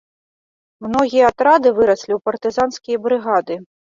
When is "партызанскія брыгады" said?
2.29-3.61